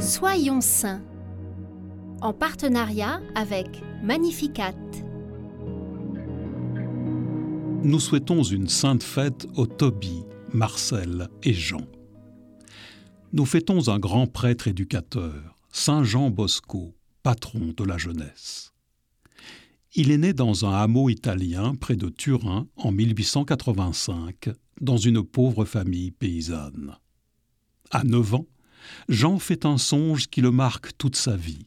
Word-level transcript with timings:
Soyons 0.00 0.62
saints 0.62 1.02
en 2.22 2.32
partenariat 2.32 3.20
avec 3.34 3.82
Magnificat. 4.02 4.74
Nous 7.82 8.00
souhaitons 8.00 8.42
une 8.42 8.66
sainte 8.68 9.02
fête 9.02 9.46
aux 9.56 9.66
Toby, 9.66 10.24
Marcel 10.54 11.28
et 11.42 11.52
Jean. 11.52 11.86
Nous 13.34 13.44
fêtons 13.44 13.88
un 13.88 13.98
grand 13.98 14.26
prêtre 14.26 14.68
éducateur, 14.68 15.58
Saint 15.70 16.02
Jean 16.02 16.30
Bosco, 16.30 16.94
patron 17.22 17.74
de 17.76 17.84
la 17.84 17.98
jeunesse. 17.98 18.72
Il 19.94 20.10
est 20.10 20.18
né 20.18 20.32
dans 20.32 20.64
un 20.64 20.72
hameau 20.72 21.10
italien 21.10 21.74
près 21.74 21.96
de 21.96 22.08
Turin 22.08 22.66
en 22.76 22.90
1885, 22.90 24.48
dans 24.80 24.96
une 24.96 25.22
pauvre 25.22 25.66
famille 25.66 26.10
paysanne. 26.10 26.96
À 27.90 28.02
9 28.02 28.34
ans, 28.34 28.46
Jean 29.08 29.38
fait 29.38 29.64
un 29.64 29.78
songe 29.78 30.28
qui 30.28 30.40
le 30.40 30.50
marque 30.50 30.96
toute 30.96 31.16
sa 31.16 31.36
vie. 31.36 31.66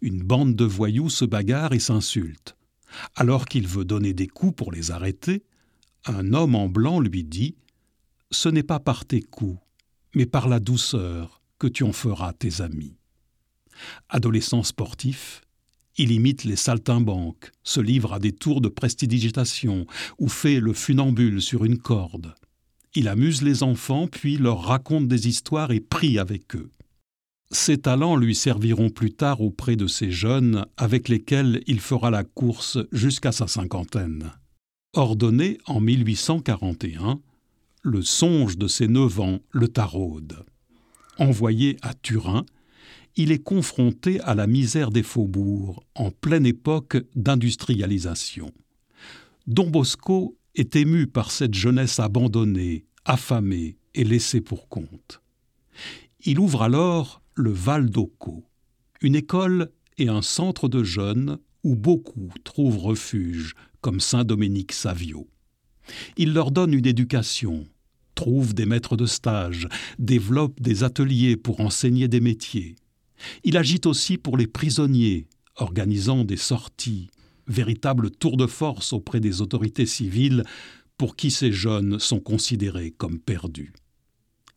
Une 0.00 0.22
bande 0.22 0.54
de 0.54 0.64
voyous 0.64 1.10
se 1.10 1.24
bagarre 1.24 1.72
et 1.72 1.78
s'insulte. 1.78 2.56
Alors 3.14 3.46
qu'il 3.46 3.66
veut 3.66 3.84
donner 3.84 4.14
des 4.14 4.26
coups 4.26 4.54
pour 4.54 4.72
les 4.72 4.90
arrêter, 4.90 5.44
un 6.04 6.32
homme 6.32 6.54
en 6.54 6.68
blanc 6.68 7.00
lui 7.00 7.24
dit 7.24 7.56
Ce 8.30 8.48
n'est 8.48 8.62
pas 8.62 8.80
par 8.80 9.04
tes 9.04 9.20
coups, 9.20 9.58
mais 10.14 10.26
par 10.26 10.48
la 10.48 10.60
douceur 10.60 11.42
que 11.58 11.66
tu 11.66 11.84
en 11.84 11.92
feras 11.92 12.32
tes 12.32 12.60
amis. 12.60 12.96
Adolescent 14.08 14.62
sportif, 14.62 15.42
il 15.96 16.12
imite 16.12 16.44
les 16.44 16.56
saltimbanques, 16.56 17.50
se 17.62 17.80
livre 17.80 18.12
à 18.12 18.18
des 18.18 18.32
tours 18.32 18.60
de 18.60 18.68
prestidigitation 18.68 19.86
ou 20.18 20.28
fait 20.28 20.60
le 20.60 20.72
funambule 20.72 21.42
sur 21.42 21.64
une 21.64 21.78
corde. 21.78 22.34
Il 22.94 23.08
amuse 23.08 23.42
les 23.42 23.62
enfants 23.62 24.06
puis 24.06 24.36
leur 24.36 24.62
raconte 24.62 25.08
des 25.08 25.28
histoires 25.28 25.70
et 25.70 25.80
prie 25.80 26.18
avec 26.18 26.56
eux. 26.56 26.70
Ses 27.50 27.78
talents 27.78 28.16
lui 28.16 28.34
serviront 28.34 28.90
plus 28.90 29.12
tard 29.12 29.40
auprès 29.40 29.76
de 29.76 29.86
ces 29.86 30.10
jeunes 30.10 30.66
avec 30.76 31.08
lesquels 31.08 31.62
il 31.66 31.80
fera 31.80 32.10
la 32.10 32.24
course 32.24 32.78
jusqu'à 32.92 33.32
sa 33.32 33.46
cinquantaine. 33.46 34.32
Ordonné 34.94 35.58
en 35.66 35.80
1841, 35.80 37.20
le 37.82 38.02
songe 38.02 38.58
de 38.58 38.68
ses 38.68 38.88
neuf 38.88 39.18
ans 39.20 39.38
le 39.50 39.68
taraude. 39.68 40.44
Envoyé 41.18 41.76
à 41.82 41.94
Turin, 41.94 42.44
il 43.16 43.32
est 43.32 43.42
confronté 43.42 44.20
à 44.20 44.34
la 44.34 44.46
misère 44.46 44.90
des 44.90 45.02
faubourgs 45.02 45.82
en 45.94 46.10
pleine 46.10 46.46
époque 46.46 46.98
d'industrialisation. 47.16 48.52
Don 49.46 49.70
est 50.58 50.76
ému 50.76 51.06
par 51.06 51.30
cette 51.30 51.54
jeunesse 51.54 52.00
abandonnée, 52.00 52.84
affamée 53.04 53.78
et 53.94 54.04
laissée 54.04 54.40
pour 54.40 54.68
compte. 54.68 55.22
Il 56.24 56.40
ouvre 56.40 56.62
alors 56.62 57.22
le 57.34 57.50
Val 57.50 57.90
d'Oco, 57.90 58.44
une 59.00 59.14
école 59.14 59.70
et 59.98 60.08
un 60.08 60.22
centre 60.22 60.68
de 60.68 60.82
jeunes 60.82 61.38
où 61.62 61.76
beaucoup 61.76 62.30
trouvent 62.44 62.78
refuge, 62.78 63.54
comme 63.80 64.00
Saint 64.00 64.24
Dominique 64.24 64.72
Savio. 64.72 65.28
Il 66.16 66.32
leur 66.32 66.50
donne 66.50 66.74
une 66.74 66.86
éducation, 66.86 67.64
trouve 68.14 68.52
des 68.52 68.66
maîtres 68.66 68.96
de 68.96 69.06
stage, 69.06 69.68
développe 69.98 70.60
des 70.60 70.82
ateliers 70.82 71.36
pour 71.36 71.60
enseigner 71.60 72.08
des 72.08 72.20
métiers. 72.20 72.74
Il 73.44 73.56
agite 73.56 73.86
aussi 73.86 74.18
pour 74.18 74.36
les 74.36 74.46
prisonniers, 74.46 75.28
organisant 75.56 76.24
des 76.24 76.36
sorties, 76.36 77.08
véritable 77.48 78.10
tour 78.10 78.36
de 78.36 78.46
force 78.46 78.92
auprès 78.92 79.20
des 79.20 79.40
autorités 79.40 79.86
civiles 79.86 80.44
pour 80.96 81.16
qui 81.16 81.30
ces 81.30 81.52
jeunes 81.52 81.98
sont 81.98 82.20
considérés 82.20 82.90
comme 82.90 83.18
perdus. 83.18 83.72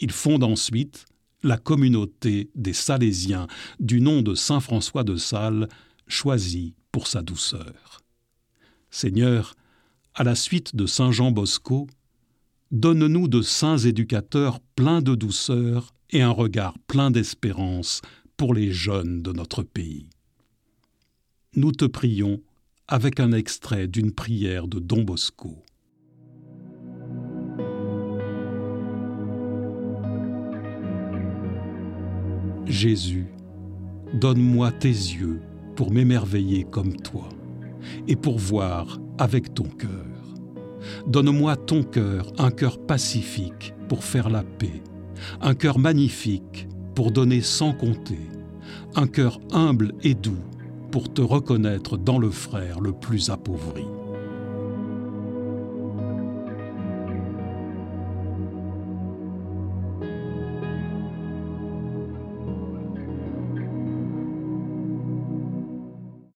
Il 0.00 0.12
fonde 0.12 0.44
ensuite 0.44 1.06
la 1.42 1.58
communauté 1.58 2.50
des 2.54 2.72
Salésiens, 2.72 3.46
du 3.78 4.00
nom 4.00 4.22
de 4.22 4.34
Saint 4.34 4.60
François 4.60 5.04
de 5.04 5.16
Sales, 5.16 5.68
choisi 6.06 6.74
pour 6.90 7.06
sa 7.06 7.22
douceur. 7.22 8.00
Seigneur, 8.90 9.54
à 10.14 10.24
la 10.24 10.34
suite 10.34 10.74
de 10.76 10.86
Saint 10.86 11.12
Jean 11.12 11.32
Bosco, 11.32 11.86
donne-nous 12.70 13.28
de 13.28 13.42
saints 13.42 13.78
éducateurs 13.78 14.60
pleins 14.74 15.02
de 15.02 15.14
douceur 15.14 15.94
et 16.10 16.22
un 16.22 16.30
regard 16.30 16.78
plein 16.86 17.10
d'espérance 17.10 18.00
pour 18.36 18.54
les 18.54 18.72
jeunes 18.72 19.22
de 19.22 19.32
notre 19.32 19.62
pays. 19.62 20.08
Nous 21.56 21.72
te 21.72 21.84
prions 21.84 22.40
avec 22.86 23.18
un 23.18 23.32
extrait 23.32 23.86
d'une 23.86 24.12
prière 24.12 24.68
de 24.68 24.78
Don 24.78 25.02
Bosco. 25.02 25.64
Jésus, 32.66 33.26
donne-moi 34.12 34.70
tes 34.72 34.88
yeux 34.88 35.40
pour 35.76 35.92
m'émerveiller 35.92 36.64
comme 36.64 36.94
toi 36.96 37.28
et 38.06 38.16
pour 38.16 38.38
voir 38.38 38.98
avec 39.18 39.54
ton 39.54 39.64
cœur. 39.64 39.90
Donne-moi 41.06 41.56
ton 41.56 41.82
cœur, 41.82 42.32
un 42.36 42.50
cœur 42.50 42.84
pacifique 42.84 43.74
pour 43.88 44.04
faire 44.04 44.28
la 44.28 44.42
paix, 44.42 44.82
un 45.40 45.54
cœur 45.54 45.78
magnifique 45.78 46.68
pour 46.94 47.12
donner 47.12 47.40
sans 47.40 47.72
compter, 47.72 48.20
un 48.94 49.06
cœur 49.06 49.40
humble 49.52 49.94
et 50.02 50.14
doux 50.14 50.36
pour 50.94 51.12
te 51.12 51.22
reconnaître 51.22 51.96
dans 51.96 52.20
le 52.20 52.30
frère 52.30 52.80
le 52.80 52.92
plus 52.92 53.28
appauvri. 53.28 53.84